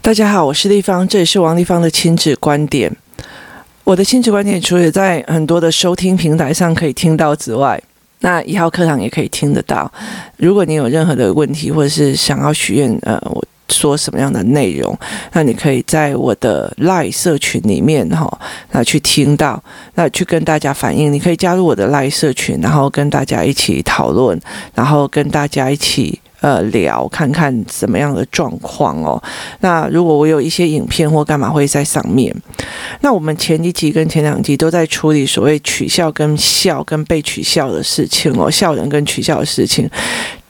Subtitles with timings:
[0.00, 2.90] 大家好，我是丽芳，这里是王丽芳的亲子观点。
[3.84, 7.78] 我的亲子观点除了在很多的收听平台上可以听到之外，
[8.20, 9.92] 那一号课堂也可以听得到。
[10.38, 14.98] 如果你有任何的问题，或者是想要许愿，呃，我说什么样的内容，
[15.32, 18.40] 那你可以在我的 LINE 社群里面哈，
[18.70, 19.62] 那去听到，
[19.94, 21.12] 那去跟大家反映。
[21.12, 24.40] 你可以加入我的 LINE 社群，然后跟大家一起讨论，
[24.74, 26.18] 然后跟大家一起。
[26.40, 29.22] 呃，聊看看怎么样的状况哦。
[29.60, 32.34] 那如果我有一些影片或干嘛会在上面。
[33.00, 39.88] 那我们前一集跟前两集都在处理所谓取笑跟笑跟被取笑的事情哦，笑人跟取笑的事情。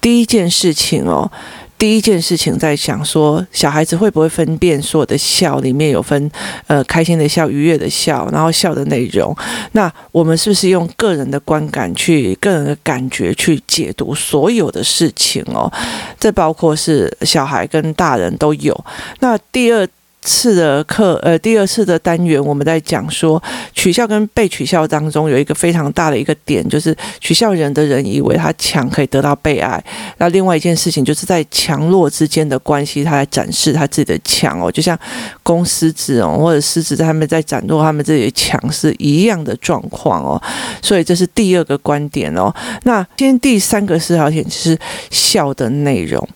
[0.00, 1.30] 第一件事情哦。
[1.78, 6.30] 第一件事情在想说，小孩子会不会分辨所有的笑里面有分，
[6.66, 9.34] 呃，开心的笑、愉悦的笑，然后笑的内容？
[9.72, 15.72] 那我们是不是用个人的观感去、个人的感觉去解读所有的事情哦？
[16.18, 18.84] 这包括是小孩跟大人都有。
[19.20, 19.86] 那第二。
[20.28, 29.82] 次的课，呃，第二次的单元，我们在讲说取笑跟被取笑当中有一个非常大的一个点，就是取笑人的人以为他强可以得到被爱，
[30.18, 34.98] 那另外一件事情就是在强弱之间的关系，他来展示他自己的强哦，就像
[35.42, 40.42] 公狮子哦，或者狮子在他们在展露他们自己的强是一样的状况哦，
[40.82, 42.54] 所以这是第二个观点哦。
[42.82, 44.76] 那今天第三个思考点就是
[45.10, 46.28] 笑的内容，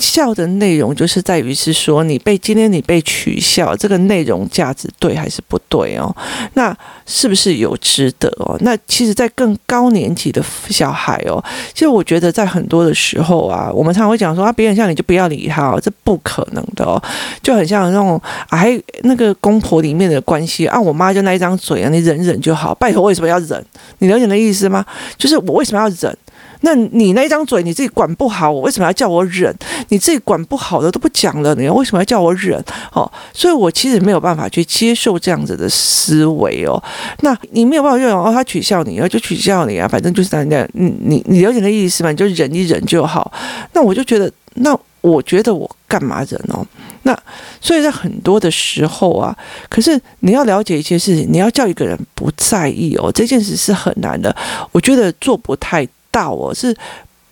[0.00, 3.02] 笑的内容就是在于是说你被今天你被。
[3.08, 6.14] 取取笑这个内容价值对还是不对哦？
[6.54, 8.56] 那是不是有值得哦？
[8.60, 11.42] 那其实，在更高年级的小孩哦，
[11.74, 17.02] 其实我觉得在很多的时候啊，我们常常会讲说啊，别人像你就不要理他哦，这不可能的哦，
[17.42, 23.64] 就很像那种哎、那个公婆里面的关系啊，我妈就那一张嘴啊，你忍忍就好，拜托为什么要忍？
[23.98, 24.84] 你了解的意思吗？
[25.16, 26.16] 就是我为什么要忍？
[26.60, 29.54] 那你那一张嘴你自己管不好，我为什么要叫我忍？
[29.88, 32.62] 你自己管不好的都不讲了，你为什么要叫我忍？
[32.92, 36.82] 哦，所以我其实没有办法去接受这样子的思维哦。
[37.20, 40.68] 那你没有办法用哦，他取笑你，然后就取笑你啊，反正就是那样。
[40.72, 42.10] 你你你了解的意思嘛？
[42.10, 43.32] 你就忍一忍就好。
[43.72, 46.66] 那我就觉得，那我觉得我干嘛忍哦？
[47.04, 47.16] 那
[47.60, 49.36] 所以在很多的时候啊，
[49.68, 54.34] 可是你要了解一些事情，你要叫一个人不在意哦，这件事是很难的。
[54.72, 55.88] 我觉得做不太。
[56.18, 56.76] 到我是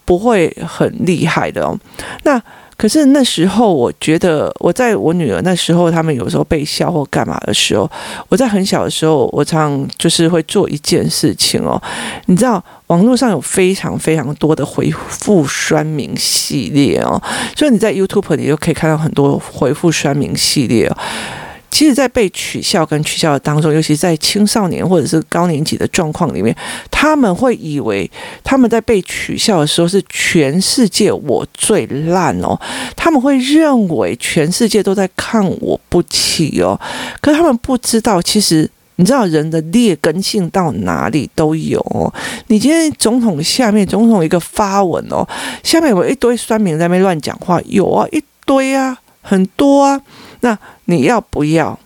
[0.04, 1.76] 不会很厉害的哦。
[2.22, 2.40] 那
[2.78, 7.90] 可是那时候，我觉得我在我女儿那时候，他们有时候被笑或干嘛的时候，
[8.28, 11.80] 我在很小的时候，我常就是会做一件事情哦。
[12.26, 17.20] 你知道，网络上有非常非常多的回复酸民系列哦，
[17.56, 20.96] 所以你在 YouTube 里就可以看到很多回复酸民系列哦。
[21.76, 26.56] 其实，在被取笑跟取笑的当中，尤其在青少年或者是高年级的状况里面，
[26.90, 28.10] 他们会以为
[28.42, 32.58] 他们在被取笑的时候是全世界我最烂哦，
[32.96, 36.80] 他们会认为全世界都在看我不起哦，
[37.20, 42.10] 可是他们不知道，其实你知道人的劣根性到哪里都有哦。
[42.46, 45.28] 你今天总统下面总统一个发文哦，
[45.62, 50.00] 下面有一堆酸民在那边乱讲话，有啊，一堆啊，很多啊。
[50.40, 51.78] 那你要不要？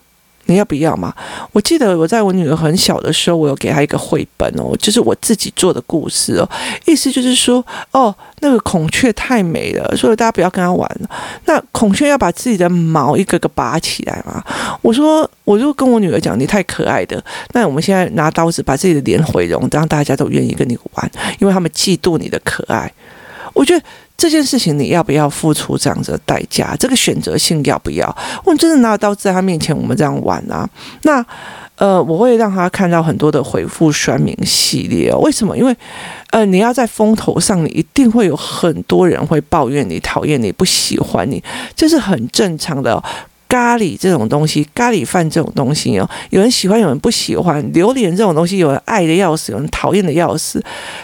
[0.47, 1.13] 你要不要嘛？
[1.53, 6.49] 我记得我在我女儿很小的时候，我有给她一个绘本哦，就是我自己做的故事哦。
[6.85, 11.09] 意思就是说，哦，那个孔雀太美了，所以大家不要跟它玩了。
[11.45, 14.43] 那孔雀要把自己的毛一个个拔起来嘛。
[14.81, 17.23] 我说，我就跟我女儿讲，你太可爱的。
[17.53, 22.91] 那我们现在拿刀子把自己的脸毁容，让大家都愿意跟你玩，因为他们嫉妒你的可爱。
[23.53, 23.85] 我觉得。
[24.17, 26.75] 这件事情你要不要付出这样子的代价？
[26.79, 28.15] 这个选择性要不要？
[28.45, 30.69] 我们真的拿刀在他面前，我们这样玩啊？
[31.01, 31.25] 那
[31.77, 35.17] 呃，我会让他看到很多的回复酸民系列哦。
[35.21, 35.57] 为什么？
[35.57, 35.75] 因为
[36.29, 41.43] 呃，你要在风头上，你一定会有很多人会抱怨你、讨厌你、不喜欢你，
[41.75, 43.03] 这是很正常的。
[43.51, 47.61] 咖喱这种东西，咖喱饭这种东西哦，有人喜欢，有人不喜欢。
[47.73, 50.63] 榴莲这种东西，有人爱的要死，有人讨厌的要死。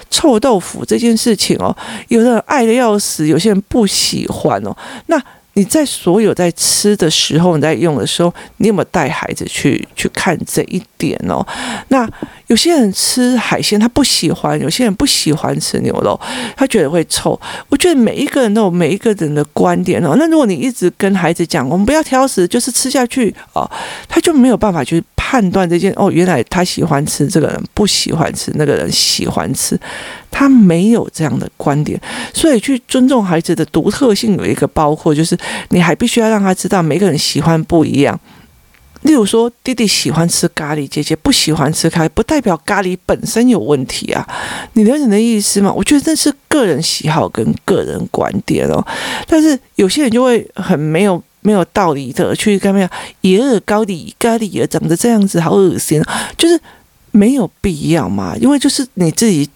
[0.09, 1.75] 臭豆腐这件事情哦，
[2.07, 4.73] 有人爱的要死，有些人不喜欢哦。
[5.07, 5.21] 那。
[5.57, 11.43] 你在所有在吃的时候，你在用的时候，你有没有带孩子去去看这一点哦？
[11.87, 12.07] 那
[12.45, 16.19] 有些人吃海鲜他不喜欢，有些人不喜欢吃牛肉，
[16.55, 17.39] 他觉得会臭。
[17.69, 20.15] 我觉得每一个人都有每一个人的观点哦。
[20.19, 23.67] 那如果你一直跟孩子讲，我们不要挑食，就是吃下去哦，
[24.07, 29.75] 他就没有办法去判断这件哦，原来他喜欢吃，这个人不喜欢吃，那个人喜欢吃。
[30.29, 31.99] 他没有这样的观点，
[32.33, 35.37] 所以去尊重孩子的独特性有一个包括，就是
[35.69, 38.19] 你还必须要让他知道每个人喜欢不一样。
[39.03, 44.27] 例如说，弟弟喜欢吃咖喱，姐姐不喜欢吃咖喱，不代表咖喱本身有问题啊。
[44.73, 45.71] 你了解你的意思吗？
[45.71, 48.85] 我觉得这是个人喜好跟个人观点哦。
[49.27, 52.89] 但是有些人就会很没有没有道理的去干嘛？
[53.21, 56.01] 野尔高里咖喱也长得这样子，好恶心，
[56.35, 56.59] 就是
[57.11, 58.35] 没有必要嘛。
[58.37, 59.49] 因为就是你自己。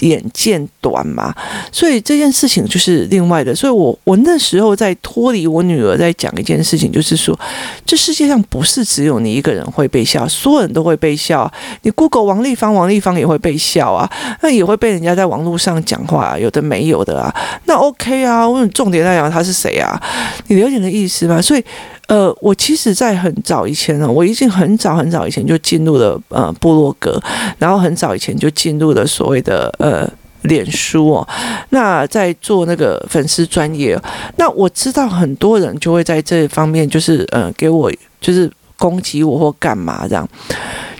[0.00, 1.34] 眼见短嘛，
[1.72, 3.54] 所以这件事情就是另外的。
[3.54, 7.38] 所以我我那时候在脱离我女儿在讲一件事情，就是说，
[7.84, 11.50] 这世界上不是只有你一个人会被笑，所有人都会被笑。
[11.82, 14.10] 你 Google 王丽芳，王丽芳也会被笑啊，
[14.42, 17.34] 那也会被人家在网络上讲话啊，有的没有的啊。
[17.64, 20.00] 那 OK 啊，我重点在讲他是谁啊？
[20.48, 21.40] 你了解的意思吗？
[21.40, 21.64] 所以。
[22.10, 27.22] 呃，我其实，在很早以前呢，我已经很早很早以前就进入了呃部落格，
[27.56, 30.10] 然后很早以前就进入了所谓的呃
[30.42, 31.28] 脸书哦。
[31.68, 33.96] 那在做那个粉丝专业，
[34.36, 40.28] 那我知道很多人就会在这方面，就是呃给我就是攻击我或干嘛这样，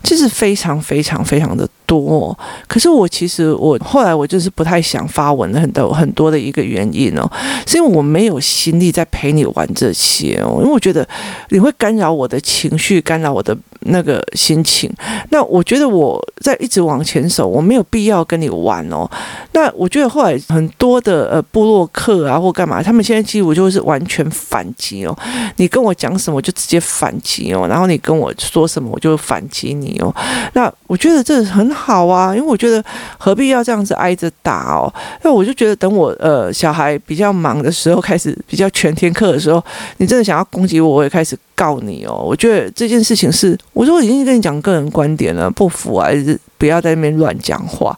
[0.03, 1.69] 就是非常非常非常的。
[1.91, 2.39] 多，
[2.69, 7.29] 可是我其实我后来我就是不太想发文了，很多很多的一个原因哦，
[7.67, 11.05] 是因为我没有心力在陪你玩这些哦，因为我觉得
[11.49, 14.89] 你会干扰我的情绪，干扰我的那个心情。
[15.31, 19.11] 那我觉得我在一直往前走，我没有必要跟你玩哦。
[19.51, 25.19] 那我觉得后来很多的呃部落客啊或干嘛，他们现在几乎就是完全反击哦。
[25.57, 30.15] 你跟我讲什么，我就直接反击哦，然后你跟我说什么，我就反击你哦。
[30.55, 31.81] 那我觉得这很好。
[31.91, 32.81] 好啊，因为我觉得
[33.19, 34.95] 何必要这样子挨着打哦？
[35.23, 39.61] 那我就觉得等我呃小孩比较忙的时候，开始比较全天课的时候，
[39.97, 42.25] 你真的想要攻击我，我也开始告你哦。
[42.27, 47.95] 我觉得这件事情是，我说我已经跟你讲个人观点了，不服，还是不要在那边乱讲话。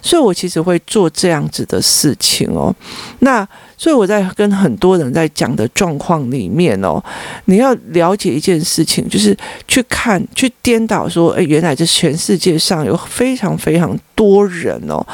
[0.00, 2.74] 所以我其实会做这样子的事情哦。
[3.18, 3.46] 那。
[3.76, 7.02] 所以我在跟很多人在讲的状况里面哦，
[7.46, 9.36] 你要了解一件事情，就是
[9.66, 15.04] 去看、去颠倒说，诶，原来这全世界上有非常非常多人哦，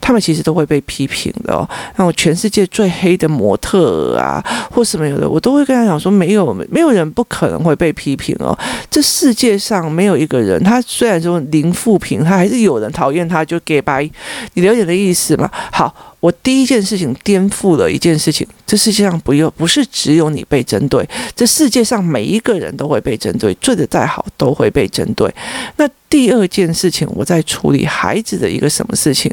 [0.00, 1.68] 他们其实都会被批评的哦。
[1.96, 8.56] 那我全世界最黑的模特啊，或什么有的，我都会跟他讲说，没有没有人不可能会被批评哦。
[8.90, 14.08] 这世界上没有一个人，他虽然说零负评，他还是有人讨厌他，就给白。
[14.54, 15.50] 你了解的意思吗？
[15.72, 16.14] 好。
[16.20, 25.32] 我第一件事情颠覆了一件事情，这世界上不有不是只有你被针对，这世界上每一个人都会被针对，做得再好都会被针对。
[25.76, 29.32] 那第二件事情，我在处理孩子的一个什么事情？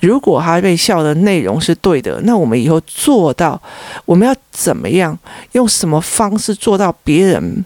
[0.00, 3.60] 如果他被笑的内容是对的，那我们以后做到，
[4.04, 5.18] 我们要怎么样，
[5.52, 7.64] 用什么方式做到别人？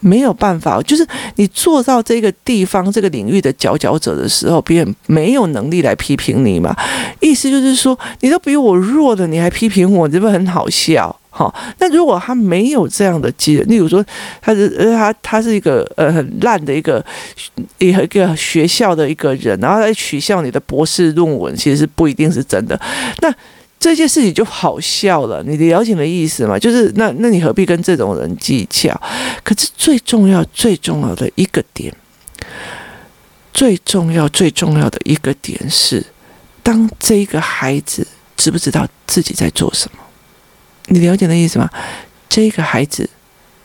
[0.00, 1.06] 没有办法，就是
[1.36, 6.76] 你做到这个地方、这个领域的佼佼者的时候，别人没有能力来批评你嘛。
[7.20, 11.14] 意思就是说，你都比我弱的，你还批评我，这不是很好笑？
[11.30, 14.04] 哈，那如果他没有这样的机会，例如说
[14.40, 17.04] 他是呃他他是一个呃很烂的一个
[17.78, 22.80] 一个一个学校的一个人，然后来取笑你的博士论文，其实是不一定是真的。
[23.20, 23.32] 那
[23.80, 26.58] 这件事情就好笑了，你了解的意思吗？
[26.58, 29.00] 就是那那你何必跟这种人计较？
[29.44, 31.94] 可是最重要、最重要的一个点，
[33.52, 36.04] 最重要、最重要的一个点是，
[36.62, 39.98] 当这个孩子知不知道自己在做什么？
[40.86, 41.70] 你了解的意思吗？
[42.28, 43.08] 这个孩子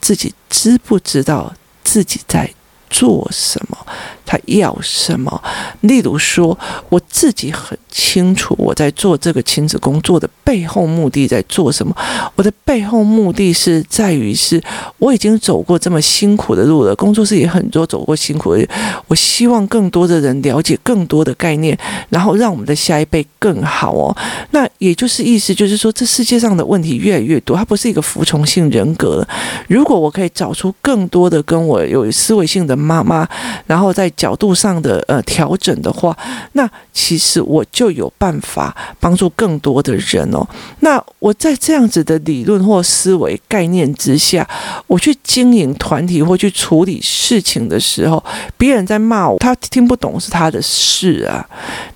[0.00, 1.52] 自己知不知道
[1.82, 2.48] 自己在
[2.88, 3.86] 做什么？
[4.26, 5.42] 他要什么？
[5.80, 11.94] 例如说，我自己很清楚我在做这个亲子工作的背后目的在做什么。
[12.34, 14.62] 我的背后目的是在于是，
[14.98, 18.66] 我已经走过这么辛苦的路了，工作室也很多走过辛苦的。
[19.06, 21.78] 我希望更多的人了解更多的概念，
[22.08, 24.16] 然后让我们的下一辈更好哦。
[24.50, 29.28] 那也就是意思就是说，这世界上的问题越来越多，它不是一个服从性人格了。
[29.68, 33.28] 如果我可以找出更多的跟我有思维性的妈妈，
[33.66, 36.16] 然后在角度上的呃调整的话，
[36.52, 40.46] 那其实我就有办法帮助更多的人哦。
[40.80, 44.48] 那我在这样子的理论或思维概念之下，
[44.86, 48.22] 我去经营团体或去处理事情的时候，
[48.56, 51.44] 别人在骂我，他听不懂是他的事啊。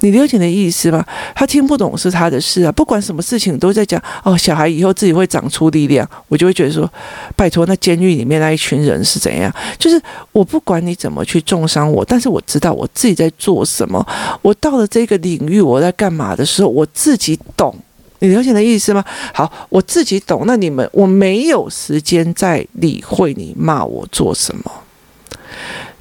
[0.00, 1.04] 你了解的意思吗？
[1.34, 2.72] 他听不懂是他的事啊。
[2.72, 6.90] 不管什么事情都在讲哦，小孩以后自己会长出力量，我就会觉得说，
[7.36, 9.52] 拜托，那监狱里面那一群人是怎样？
[9.78, 10.00] 就是
[10.32, 12.04] 我不管你怎么去重伤我。
[12.08, 14.04] 但是我知道我自己在做什么，
[14.42, 17.76] 我到了这个领域我在干嘛的时候，我自己懂，
[18.20, 19.04] 你了解的意思吗？
[19.34, 24.72] 好，我自己懂，那你们我没有时间再理会你骂我做什么，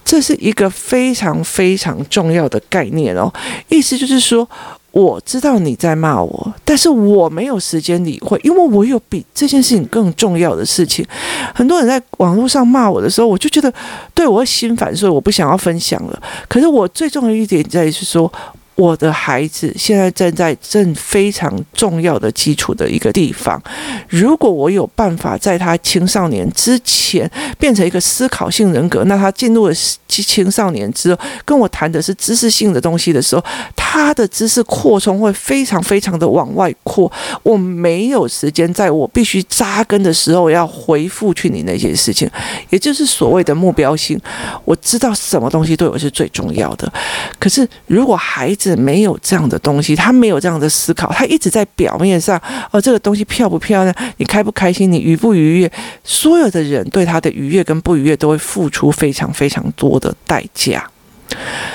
[0.05, 3.31] 这是一个非常非常重要的概念哦。
[3.67, 4.49] 意思就是说，
[4.97, 11.05] 我知道你在骂我，但是我没有时间理会，因为我有比这件事情更重要的事情。
[11.53, 13.71] 很多人在网络上骂我的时候，我就觉得
[14.15, 16.19] 对我会心烦，所以我不想要分享了。
[16.47, 18.31] 可是我最重要一点在于是说。
[18.77, 23.59] 我的孩子现在正在正非常重要的基础的一个地方，
[24.07, 27.27] 如果我有办法在他青少年之前
[27.57, 29.73] 变成一个思考性人格，那他进入了
[30.07, 33.43] 青少年之后，跟我谈的是知识性的东西的时候，
[33.75, 37.11] 他的知识扩充会非常非常的往外扩。
[37.43, 42.29] 我没有时间在我必须扎根的时候要回复去你那些事情，
[42.69, 44.19] 也就是所谓的目标性。
[44.65, 46.91] 我知道什么东西对我是最重要的，
[47.39, 53.95] 可是如果孩子，没有这样的东西，他没有这样的思考，他一直在表面上，哦，这个东西漂不漂亮？
[54.17, 54.91] 你开不开心？
[54.91, 55.71] 你愉不愉悦？
[56.03, 60.89] 所有的人对他的愉悦跟不愉悦都会付出非常非常多的代价。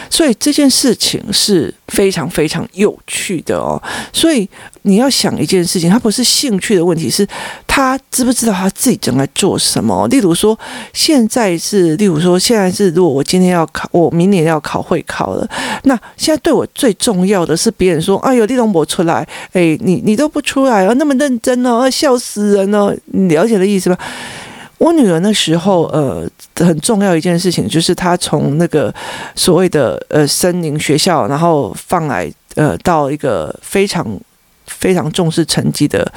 [0.09, 3.81] 所以这件事情是非常非常有趣的哦。
[4.13, 4.49] 所以
[4.83, 7.27] 你要想一件事情，它不是兴趣的问题，是
[7.67, 10.09] 他知不知道他自己正在做什么？
[10.09, 10.59] 例如说，
[10.95, 15.47] 现在是，例如说，现在是，如果我今天要考，我明年要考会考了，
[15.85, 23.99] 那现在对我最重要的是别人说，哎呦，李东博出来，哎，你你都不出来哦，那么认真哦，笑死人哦，你了解的意思吗？
[24.79, 28.95] 我女儿那时候，呃，很重要一件事情就是他从那个
[29.35, 34.07] 所谓的呃森林学校，然后放来呃到一个非常
[34.67, 36.11] 非常重视成绩的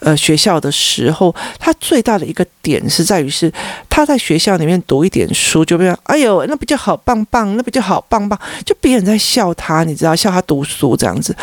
[0.00, 3.52] 呃学校的时候，他最大的一个点是在于是
[3.90, 11.34] 他在学校里面读一点书，就比如哎呦，那比较好棒棒，那比较好棒棒，就别人在笑他，你知道笑他读书这样子。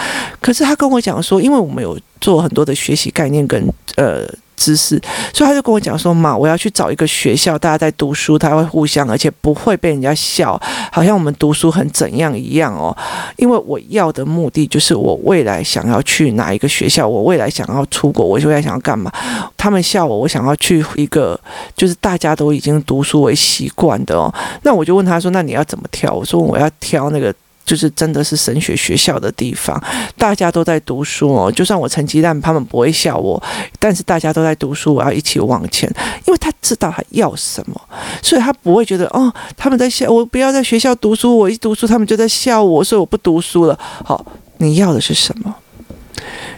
[0.41, 4.27] 可是他跟我讲说，因为我们有做很多的学习概念跟呃。
[4.62, 5.01] 知识，
[5.34, 12.96] 所以他就跟我讲说：“妈，我要去找一个学校，大家在读书，他会互相，而且不会被人家笑，好像我们读书很怎样一样哦。
[13.38, 19.12] 因为我要的目的就是我未来想要去哪一个学校，我未来想要出国，我未来想要干嘛？
[19.58, 21.39] 他们笑我，我想要去一个
[21.75, 24.32] 就是大家都已经读书为习惯的哦。
[24.62, 26.13] 那我就问他说：那你要怎么挑？
[26.13, 27.34] 我说我要挑那个。”
[27.65, 29.82] 就是真的是神学学校的地方，
[30.18, 31.51] 大家都在读书哦。
[31.51, 33.41] 就算我成绩烂，他们不会笑我，
[33.80, 35.89] 但是大家都在读书，我要一起往前，
[36.25, 37.80] 因为他知道他要什么，
[38.22, 43.80] 所以他不会觉得哦，他们在笑我，不要在学校读书，我一读书他们就在笑我，所以我不读书了。
[44.03, 44.25] 好，
[44.58, 45.56] 你要的是什么？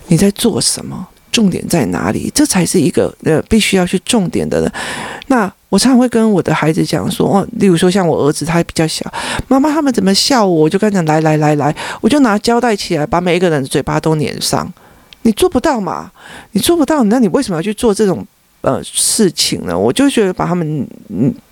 [0.07, 1.07] 你在做什么？
[1.33, 2.31] 重点在哪里？
[2.33, 4.71] 这才是一个呃必须要去重点的人。
[5.27, 9.11] 那我常常会跟我的孩子讲说，哦，例如说像我儿子，他比较小，
[9.49, 14.71] 妈妈他们怎么笑我，我就跟他讲，来来来来，我就拿胶带起来，把每一个人的嘴巴都粘上。
[15.23, 16.11] 你做不到嘛？
[16.51, 18.25] 你做不到，那你为什么要去做这种？
[18.63, 20.87] 呃，事情呢，我就觉得把他们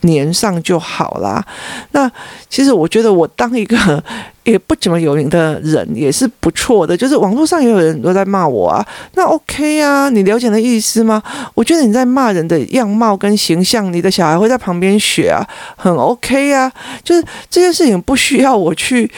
[0.02, 1.46] 粘上就好啦。
[1.92, 2.10] 那
[2.50, 4.02] 其实我觉得我当一个
[4.46, 6.96] 也不怎么有名的人也是不错的。
[6.96, 11.22] 就是网络上也有人都在骂我啊，那 OK 啊，你了解的意思吗？
[11.54, 16.72] 我觉得你在骂人的样貌跟形象，你的小孩会在旁边学啊，很 OK 啊。
[17.04, 19.12] 就是这件事情不需要我去，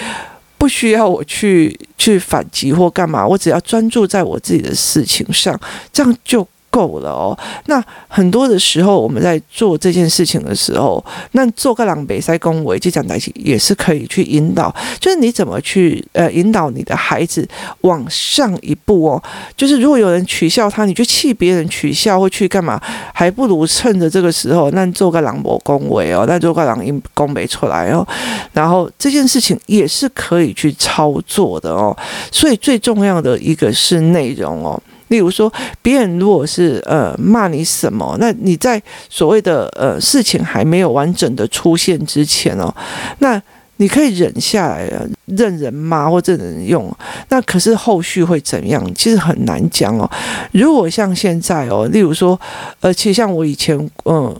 [0.57, 5.55] 不需要我去去反击或干嘛，我只要专注在我自己的事情上，
[5.93, 6.47] 这样就。
[6.73, 7.37] 够了哦。
[7.67, 11.03] 那很多的时候，我们在做这件事情的时候，
[11.33, 14.73] 那做个狼北塞恭维，就讲在一起也是可以去引导。
[14.99, 17.47] 就是你怎么去呃引导你的孩子
[17.81, 19.21] 往上一步哦。
[19.55, 22.81] 就是如果有人取笑他，你就气别人取笑或去干嘛，
[23.13, 28.05] 还不如趁着这个时候，那做个狼狈恭维哦，那做个狼因恭维出来哦。
[28.53, 31.95] 然后这件事情也是可以去操作的哦。
[32.31, 34.81] 所以最重要的一个是内容哦。
[35.13, 42.73] 例如说，别人如果是呃骂你什么，那你在所谓的呃事情还没有完整的出现之前哦，
[43.19, 43.39] 那
[43.77, 44.89] 你可以忍下来，
[45.25, 46.91] 任人骂或者任人用。
[47.29, 48.83] 那可是后续会怎样？
[48.95, 50.09] 其实很难讲哦。
[50.51, 52.39] 如果像现在哦，例如说，
[52.81, 54.35] 而且像我以前嗯。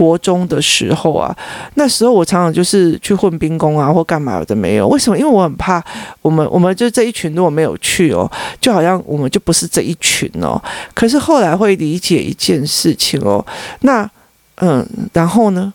[0.00, 1.36] 国中的时候啊，
[1.74, 4.88] 那时候我常常就是去混兵工啊，或干嘛的没有。
[4.88, 5.18] 为什么？
[5.18, 5.84] 因为我很怕
[6.22, 10.58] 我们，我们就这一群如果没有去哦，就好像我们就不是这一群哦。
[10.94, 13.44] 可是后来会理解一件事情哦，
[13.80, 14.10] 那
[14.62, 15.70] 嗯，然后呢，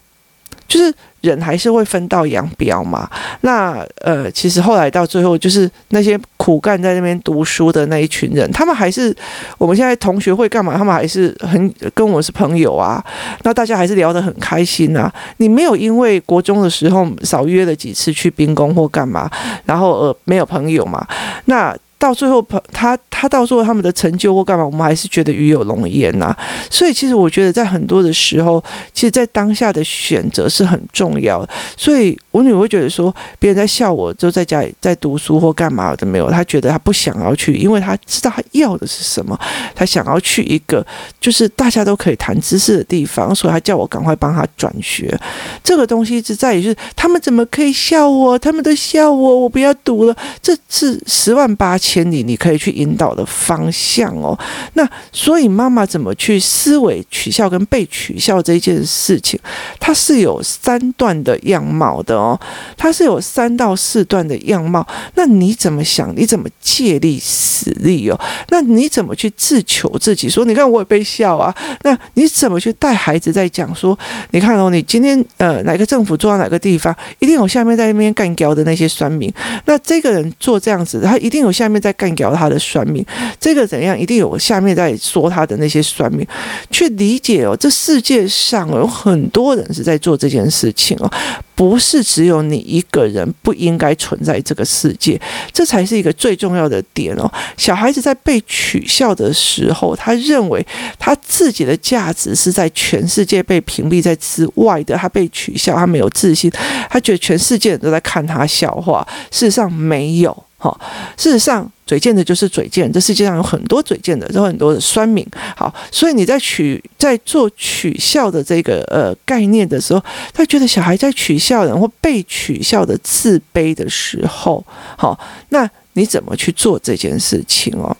[0.67, 0.91] 就是。
[1.25, 3.09] 人还是会分道扬镳嘛。
[3.41, 9.13] 那呃，其实后来到最后，就是那些苦干在那边读书的那一群人，他们还是
[9.57, 10.77] 我们现在同学会干嘛？
[10.77, 13.03] 他们还是很跟我是朋友啊。
[13.43, 15.11] 那大家还是聊得很开心啊。
[15.37, 19.29] 你没有因为国中的时候少约了几次去兵工或干嘛，
[19.65, 21.05] 然后呃没有朋友嘛？
[21.45, 21.75] 那。
[22.05, 22.39] 到最后，
[22.71, 26.35] 他他到最后他们的成就或干嘛，我们还是觉得鱼有龙颜呐。
[26.69, 31.49] 所以，其实我觉得在很多的时候，其实，在当下的选择是很重要的。
[31.75, 36.29] 所以我女儿会觉得说，别人在笑我，就在家里在读书或干嘛的没有。
[36.29, 39.39] 她觉得她不想要去，因为她知道她要的是什么。
[39.73, 40.85] 她想要去一个
[41.21, 45.17] 就是大家都可以谈知识的地方，所以她叫我赶快帮她转学。
[45.63, 48.37] 这个东西是在于就是他们怎么可以笑我？
[48.37, 50.13] 他们都笑我，我不要读了。
[50.41, 54.37] 这是十万八千里你可以去引导的方向哦。
[54.73, 59.39] 那所以妈妈怎么去思维取笑跟被取笑这件事情，
[59.79, 62.24] 它是有三段的样貌的。
[62.25, 62.39] 哦，
[62.75, 66.13] 它是有三到四段的样貌，那你怎么想？
[66.15, 68.19] 你怎么借力使力哦？
[68.49, 70.29] 那你怎么去自求自己？
[70.29, 71.53] 说你看我也被笑啊，
[71.83, 73.97] 那你怎么去带孩子在讲说？
[74.31, 79.31] 你看哦，你今天呃哪个政府做到哪个地方，一定有下面在那边干譙的那些酸民。
[79.65, 83.05] 那这个人做这样子，他一定有下面在干譙他的酸民。
[83.39, 83.97] 这个怎样？
[83.99, 86.25] 一定有下面在说他的那些酸民。
[86.71, 91.11] 去理解哦，这世界上有很多人是在做这件事情哦。
[91.55, 95.19] 不是只有你一个人不应该存在这个世界，
[95.51, 97.29] 这才是一个最重要的点哦。
[97.57, 100.65] 小孩子在被取笑的时候，他认为
[100.97, 104.95] 他自己的价值是在全世界被屏蔽在之外的。
[104.95, 106.49] 他被取笑，他没有自信，
[106.89, 109.05] 他觉得全世界人都在看他笑话。
[109.29, 110.45] 事实上没有。
[110.65, 110.79] 好，
[111.15, 112.91] 事实上，嘴贱的就是嘴贱。
[112.91, 115.23] 这世界上有很多嘴贱的，有很多的酸民。
[115.55, 120.03] 好，所以你在取在做取笑的这个呃概念的时候，
[120.33, 124.65] 他觉得小孩在取笑人或被取笑的自卑的时候，
[124.97, 125.19] 好，
[125.49, 127.95] 那你怎么去做这件事情哦？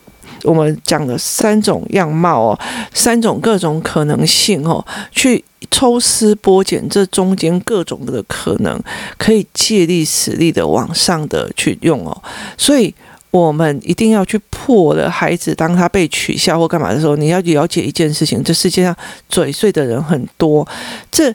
[0.45, 2.59] 我们讲了三种样貌哦，
[2.93, 8.79] 三种各种可能性哦，去抽丝剥茧这中间各种的可能，
[9.17, 12.21] 可以借力使力的往上的去用哦。
[12.57, 12.93] 所以
[13.31, 18.95] 我们一定要去破了孩子，当他被取笑或干嘛的时候，你要了解一件事情：这世界上
[19.27, 20.67] 嘴碎的人很多。
[21.11, 21.33] 这。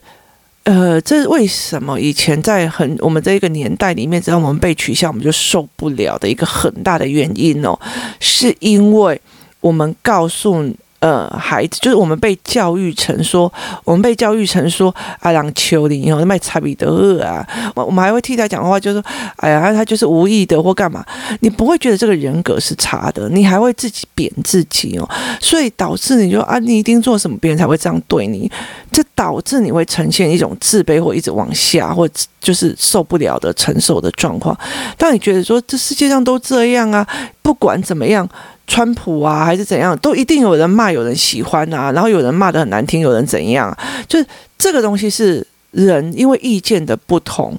[0.71, 7.77] 呃，这是为什么以前在很我们这一个年代里面，只要我们被取笑，我们就受不了的一个很大的原因哦，
[8.21, 9.21] 是因为
[9.61, 10.73] 我们告诉。
[11.01, 13.51] 呃，孩子就是我们被教育成说，
[13.85, 17.43] 我们被教育成说，啊，让丘陵以后卖差别得恶啊，
[17.75, 19.05] 我我们还会替他讲话，就是说，
[19.37, 21.03] 哎呀，他就是无意的或干嘛，
[21.41, 25.09] 你不会觉得这个人格是差的，你还会自己贬自己哦，
[25.41, 28.53] 所以导致你就啊，你一定做什么，别人才会这样对你，
[28.91, 32.09] 这导致你会呈现一种自卑或一直往下，或
[32.41, 34.59] 就是受不了的承受的状况。
[34.97, 37.07] 当你觉得说这世界上都这样啊，
[37.43, 38.29] 不管怎么样。
[38.67, 43.77] 川普啊，还是怎样，都一定有人骂，有人喜欢啊，然后有人骂得很难听，有人怎样，
[44.07, 44.25] 就是
[44.57, 47.59] 这个东西是人因为意见的不同，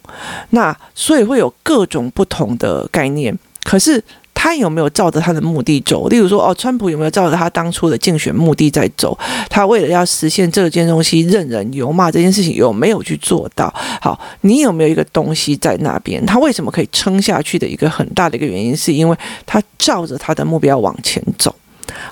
[0.51, 4.01] 那所以会有各种不同的概念，可是。
[4.43, 6.07] 他有没有照着他的目的走？
[6.07, 9.15] 例如说，哦，川普有没有照着他当初的竞选目的在走？
[9.47, 13.71] 他为了要实现这件东西，任人油骂这件事情有没有去做到？
[14.01, 16.25] 好，你有没有一个东西在那边？
[16.25, 21.55] 他为什么可以撑下去的一个很大的一个原因，是因为他照着他的目标往前走。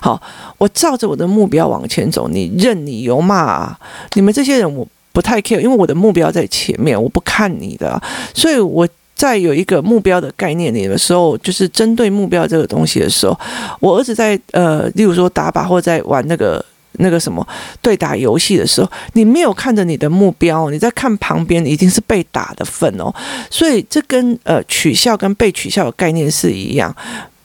[0.00, 0.22] 好，
[0.56, 3.76] 我照着我的目标往前走，你任你油骂啊，
[4.12, 8.00] 你们这些人我不太 care，因为我的目标在前面，我不看你的，
[8.32, 8.86] 所以我。
[9.20, 13.38] 在有一个目标的概念里的时候，就是针对目标这个东西的时候，
[13.78, 17.46] 我儿子在呃，例如说打靶或者在玩那个那个什么
[17.82, 23.14] 对打游戏的时候，你没有看着你的目标，你在看旁边，已经是被打的份哦。
[23.50, 26.96] 所以这跟呃取笑跟被取笑的概念是一样，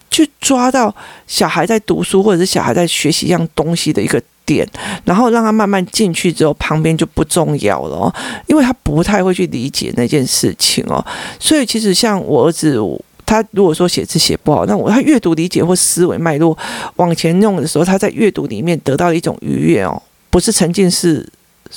[0.10, 0.96] 去抓到
[1.28, 4.22] 小孩在读书或者是小孩在学习一样东西的一个。
[4.46, 4.68] 点，
[5.04, 8.14] 然后让他慢慢进去之后，旁边就不重要了，
[8.48, 11.04] 因为他不太会去理解那件事情哦。
[11.40, 12.80] 所以其实像我儿子，
[13.26, 16.58] 他如果说写字写不好，那我他阅读理解或思维脉络
[16.98, 21.28] 往前弄的时候，他在阅读里面得到一种愉悦哦，不是沉浸式。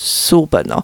[0.00, 0.80] 书本哦，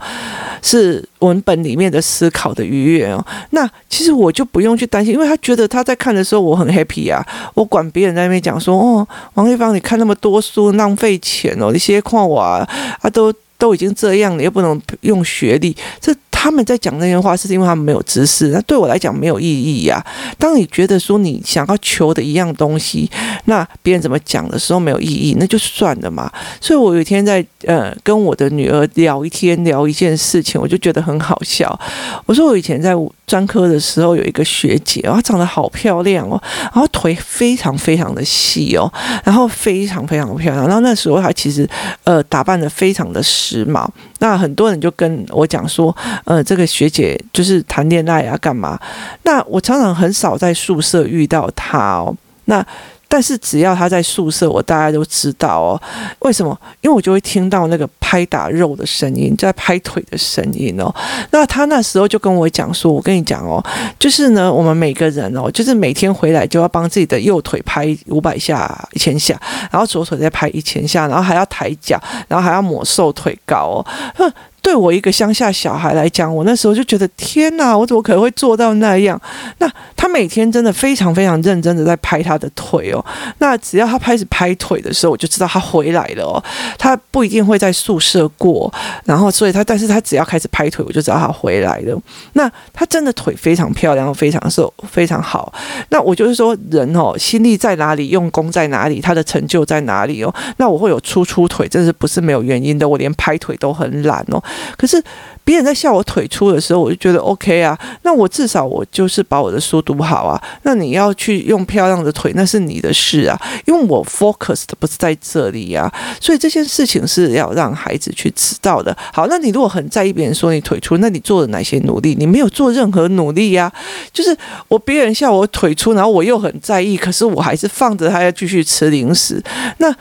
[0.61, 3.24] 是文本里面的思考的愉悦哦。
[3.50, 7.24] 那其实我就不用去担心，因为他觉得他在看的时候我很 happy 啊。
[7.55, 12.68] 我管别人在那边讲说哦，王玉芳，你看那么多书浪费钱哦，你先看我啊，
[13.00, 16.12] 啊都都已经这样了，又不能用学历这。
[16.44, 18.48] 他们在讲那些话，是因为他们没有知识。
[18.48, 20.04] 那对我来讲没有意义呀。
[20.37, 23.11] 当你觉得说你想要求的一样东西，
[23.46, 26.30] 那别人怎么讲的时候没有意义，那就算了嘛。
[26.61, 31.80] 所以我有一天在呃跟我的女儿聊一天，聊一件事情，我就觉得很好笑。
[32.26, 32.94] 我说我以前在
[33.26, 38.92] 专科的时候有一个学姐，她长得好漂亮哦，然后腿非常非常的细哦，
[39.24, 40.66] 然后非常非常漂亮。
[40.66, 41.68] 然后那时候她其实
[42.04, 43.88] 呃打扮得非常的时髦。
[44.18, 48.78] 那很多人就跟我讲说，呃，这个学姐就是谈恋爱啊，干嘛？
[49.22, 52.14] 那我常常很少在宿舍遇到她哦。
[52.46, 52.64] 那
[53.08, 55.80] 但是只要他在宿舍，我大家都知道哦。
[56.20, 56.58] 为什么？
[56.80, 60.92] 因为我就会听到那个拍打肉的声音，在拍腿的声音哦。
[61.30, 63.64] 那他那时候就跟我讲说：“我跟你讲哦，
[63.98, 69.40] 就是呢，我们每个人哦，就是每天回来就要帮自己的右腿拍五百下、一千下，
[69.70, 73.84] 然后左腿再拍一千下，然后还要抬脚，然后还要抹瘦腿膏
[74.18, 74.32] 哦。”
[74.64, 79.20] 对我一个乡下小孩来讲，我那时候就觉得天哪，我怎么可能会做到那样？
[79.59, 83.05] 那他每天真的非常非常认真的在拍他的腿哦。
[83.38, 86.42] 那只要他开始拍腿的时候，我就知道他回来了哦。
[86.79, 88.72] 他不一定会在宿舍过，
[89.05, 92.00] 然后所以他，但是他只要开始拍腿，我就知道他回来了。
[92.33, 95.53] 那他真的腿非常漂亮，非常瘦，非常好。
[95.90, 100.35] 那我就是说，人哦，心力在哪里，用功在哪里，他的成就在哪里哦。
[100.57, 102.88] 那我会有粗粗腿，这是不是没有原因的？
[102.88, 104.42] 我连拍腿都很懒哦。
[104.76, 105.02] 可是
[105.44, 107.78] 别人在笑我腿粗的时候，我就觉得 OK 啊。
[108.02, 110.40] 那我至少我就是把我的书读好啊。
[110.62, 113.38] 那你要去用漂亮的腿，那是你的事啊。
[113.66, 118.96] 因为我 focus 的不是在这里呀，所以这件事情是要让孩子去知道的。
[119.12, 122.14] 好，那你如果很在意别人说你腿粗，那你做了哪些努力？
[122.18, 123.70] 你没有做任何努力呀。
[124.12, 124.36] 就是
[124.68, 129.42] 我别人笑我腿粗，然后我又很在意，可是我还是放着他要继续吃零食。
[129.78, 129.94] 那。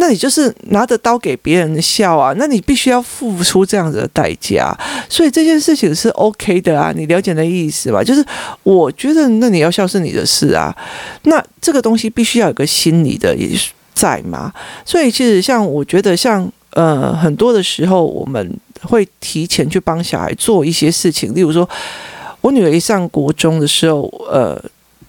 [0.00, 4.72] 那你就是拿着刀给别人笑啊，那你必须要付出这样子的代价，
[5.08, 8.00] 所以这件事情是 OK 的啊，你了解的意思吧？
[8.00, 8.24] 就是
[8.62, 10.72] 我觉得那你要笑是你的事啊，
[11.24, 13.48] 那这个东西必须要有个心理的也
[13.92, 14.52] 在嘛，
[14.84, 21.68] 所以其实像我觉得像呃很多的时候我们会提前去帮小孩做一些事情，例如说
[22.40, 24.62] 我女儿一上国中的时候，呃，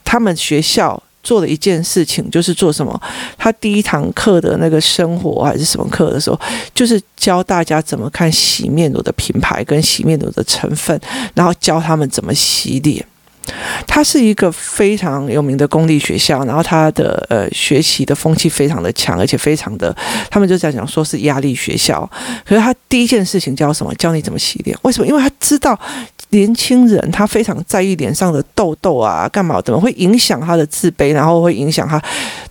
[0.04, 1.04] 他们学校。
[1.30, 3.00] 做了一件事情，就是做什么？
[3.38, 6.40] 他第一堂课的那个生活还是什么课的时候，
[6.74, 11.00] 就是教大家怎么看洗面乳的品牌跟洗面乳的成分，
[11.36, 13.06] 然后教他们怎么洗脸。
[13.86, 19.96] 它是一个非常有名的公立学校，然后它的呃学习的风气非常的强，而且非常的，
[20.32, 22.10] 他们就在讲说是压力学校。
[22.44, 23.94] 可是他第一件事情教什么？
[23.96, 24.76] 教你怎么洗脸。
[24.82, 25.06] 为什么？
[25.06, 25.80] 因为他知道。
[26.32, 29.60] 年轻人他非常在意脸上的痘痘啊，干嘛？
[29.62, 32.00] 怎么会影响他的自卑，然后会影响他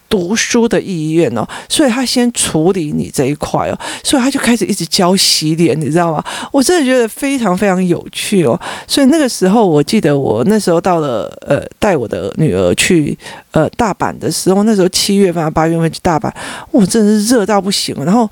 [0.08, 1.46] 读书的意愿哦？
[1.68, 6.24] 所以他先处理你这一块哦，所以他就开始一直教洗脸，你知道吗？
[6.50, 8.58] 我真的觉得非常非常有趣哦。
[8.86, 13.16] 所以那个时候，我记得我那时候到了呃，带我的女儿去
[13.52, 16.32] 呃大阪的时候，那时候七月份八月份去大阪，
[16.72, 18.28] 我真的是热到不行，然后。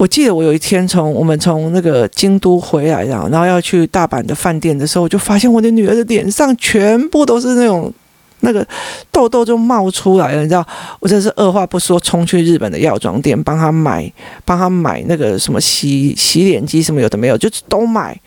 [0.00, 7.92] 我记得我有一天从我们从那个京都回来，然后然后要去大阪的饭店的时候，我就发现我的女儿的脸上全部都是那种
[8.40, 8.66] 那个
[9.12, 10.66] 痘痘就冒出来了，你知道？
[11.00, 14.10] 我真是二话不说冲去日本的药妆店帮她买，
[14.46, 18.18] 帮她买那个什么洗洗脸机什么有的没有，就都买。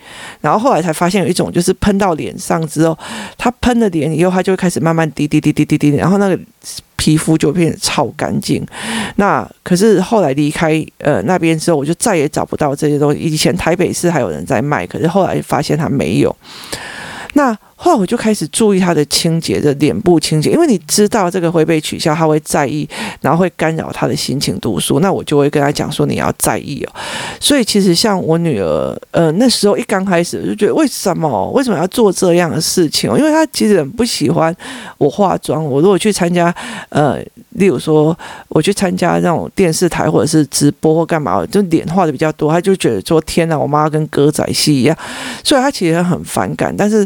[0.41, 2.95] 然后后来才发现有一种就是喷到脸上之后，
[3.35, 6.39] 她喷了脸以后，她就会开始慢慢滴滴滴滴滴滴，然后那个。
[7.03, 8.65] 皮肤就变得超干净，
[9.17, 13.19] 那可是后来离开呃那边之后，我就再也找不到这些东西。
[13.19, 16.33] 以前台北市还有人在卖，可是后来发现它没有。
[17.33, 22.87] 那后来我就开始注意他的清洁的脸部清洁，因为你知道这个会被取笑，他会在意，
[23.19, 25.01] 然后会干扰他的心情读书。
[25.01, 26.93] 那我就会跟他讲说，你要在意哦。
[27.41, 33.17] 所以其实像我女儿，呃，那时候一刚开始就觉得为什么为什么要做这样的事情哦？
[33.17, 34.55] 因为她其实很不喜欢
[34.97, 35.61] 我化妆。
[35.61, 36.55] 我如果去参加，
[36.87, 37.17] 呃，
[37.49, 38.17] 例如说
[38.47, 44.97] 我去参加那种电视台或者是直播或干嘛，就脸画的比较多，她就觉得说天哪，我妈跟歌仔戏一样。
[45.43, 47.05] 所以她其实很反感，但是。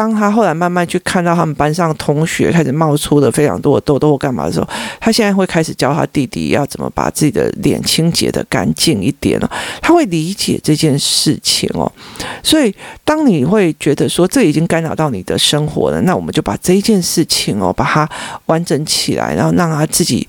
[0.00, 4.66] 当他后来慢慢去看到他们班上同学开始冒出了非常多的痘痘或干嘛的时候，
[4.98, 9.50] 他现在会开始教他弟弟要怎么把自己的脸清洁得干净一点了。
[9.82, 11.92] 他会理解这件事情哦，
[12.42, 18.08] 所以当你会觉得说这已经干扰到你的生活了，那我们就把这件事情哦，把它
[18.46, 20.26] 完整起来，然后让他自己。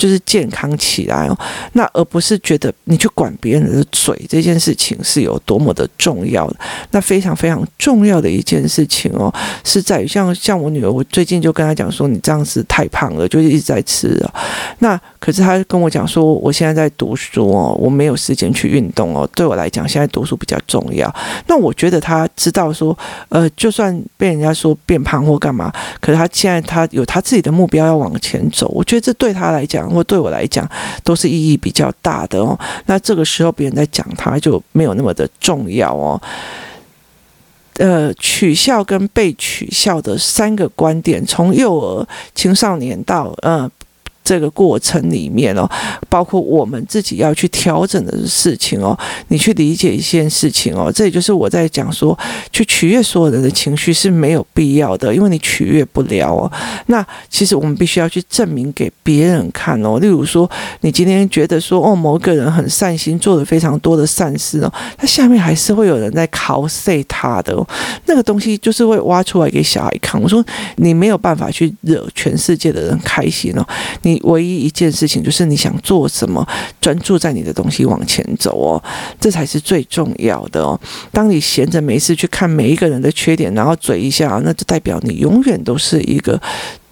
[0.00, 1.38] 就是健康起来哦，
[1.74, 6.50] 那而不是觉得你去管别人的嘴这件事情是有多么的重要。
[6.92, 9.30] 那非常非常重要的一件事情哦，
[9.62, 14.34] 是在于像像我女儿，我最近就跟她讲说，你这样子太胖了，就是一直在吃啊。
[14.78, 19.28] 那可是他跟我讲说，我现在在读书哦，我没有时间去运动哦。
[19.34, 21.14] 对我来讲，现在读书比较重要。
[21.46, 22.96] 那我觉得他知道说，
[23.28, 28.66] 呃，就算被人家说变胖或干嘛，可是他现在他有他自己的目标要往前走。
[28.68, 29.90] 我觉得这对他来讲。
[29.90, 30.66] 或对我来讲
[31.04, 32.58] 都是意义比较大的哦。
[32.86, 36.20] 那这个时候别人在讲他，就没有那么的重要哦。
[37.78, 43.68] 呃，取笑跟被取笑的三个观点，从幼儿、青少年到呃
[44.22, 45.68] 这个过程里面哦，
[46.08, 48.96] 包括我们自己要去调整的事情哦，
[49.28, 52.16] 你去理解一件事情哦，这也就是我在讲说，
[52.52, 56.52] 去取悦所有人的情绪是没有必要的，因为你取悦不了哦。
[56.86, 59.98] 那其实我们必须要去证明给别人看哦。
[59.98, 60.48] 例如说，
[60.82, 67.66] 你今天觉得说哦，某个人很善心，做了非常多的善事哦，他下面还是会有人在 cos 他的哦，
[68.06, 70.20] 那个东西就是会挖出来给小孩看。
[70.20, 70.44] 我说
[70.76, 73.66] 你没有办法去惹全世界的人开心哦，
[74.02, 74.09] 你。
[74.10, 76.46] 你唯一一件事情就是你想做什么，
[76.80, 78.82] 专注在你的东西往前走哦，
[79.20, 80.78] 这才是最重要的哦。
[81.12, 86.40] 当你闲着没事去看每一个人的缺点，然后嘴一下，那就代表你永远都是一个。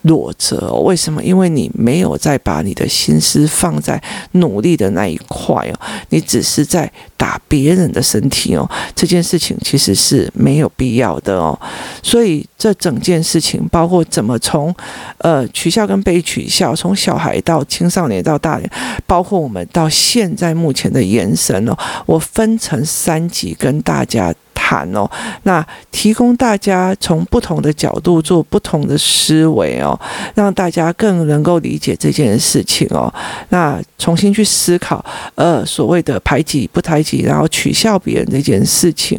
[0.08, 1.22] 弱者哦，为什么？
[1.22, 11.56] 因为你没有再把你的心思放在努力的那一块哦，你只是在打别人的身体哦，这件事情其实是没有必要的哦。
[12.02, 14.74] 所以这整件事情，包括怎么从
[15.18, 18.68] 呃取笑跟被取笑，从小孩到青少年到大人，
[19.06, 24.34] 包括我们到现在目前的延伸哦，我分成三集跟大家。
[24.68, 25.10] 谈哦，
[25.44, 29.98] 那提供大家从不同的角度做不同的思维哦，
[30.34, 33.10] 让大家更能够理解这件事情哦。
[33.48, 35.02] 那重新去思考，
[35.36, 39.18] 呃，所谓的排挤不排挤，然后取笑别人这件事情，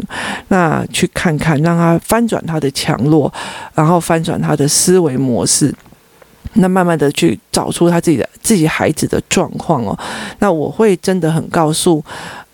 [0.50, 3.34] 那去看看，让他翻转他的强弱，
[3.74, 5.74] 然后翻转他的思维模式，
[6.54, 9.98] 那慢慢的去找出他自己的自己孩子的状况哦。
[10.38, 12.06] 那我会真的很告诉。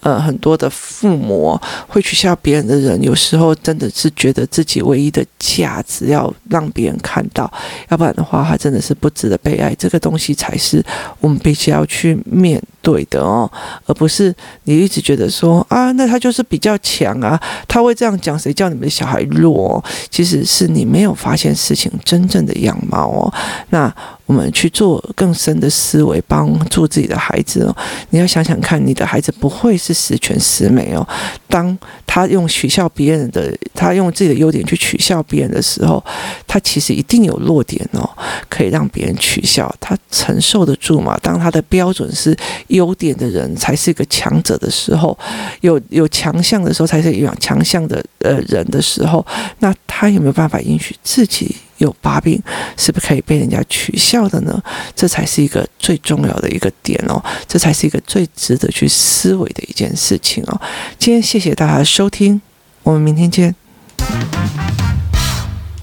[0.05, 7.51] 呃，很多的父母会取笑别人的人，有时候真的是觉得自己唯一的价值要让别人看到，
[7.89, 9.73] 要不然的话，他真的是不值得被爱。
[9.73, 10.83] 这个东西才是
[11.19, 13.51] 我们必须要去面对的哦，
[13.87, 14.31] 而不是
[14.65, 19.83] 你一直觉得说啊，那他就是比较强啊，他会这样讲，谁叫你们的小孩弱？
[20.11, 23.33] 其实是你没有发现事情真正的样貌哦。
[23.71, 23.91] 那
[24.25, 27.75] 我们去做更深的思维，帮助自己的孩子哦。
[28.09, 31.07] 你要想想看，你的孩子不会是十全十美哦。
[31.47, 36.03] 当他用取笑别人的，他用自己的优点去取笑别人的时候，
[36.47, 38.09] 他其实一定有弱点哦，
[38.49, 41.17] 可以让别人取笑，他承受得住吗？
[41.21, 42.35] 当他的标准是
[42.67, 45.17] 优点的人才是一个强者的时候，
[45.61, 49.25] 有有强项的时候才是有强项的呃人的时候，
[49.59, 51.55] 那他有没有办法允许自己？
[51.85, 52.41] 有把柄，
[52.75, 54.61] 是不是可以被人家取笑的呢？
[54.95, 60.61] 这才是一个最重要的一个点哦，这才是一个最值得去思维的一件事情哦。
[60.99, 62.41] 今天谢谢大家的收听，
[62.83, 63.55] 我们明天见。